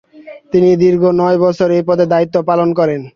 [0.51, 3.01] তিনি দীর্ঘ নয় বছর এ পদে দায়িত্ব পালন করেন।